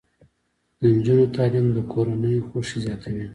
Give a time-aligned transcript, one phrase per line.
[0.79, 3.25] د نجونو تعلیم د کورنۍ خوښۍ زیاتوي.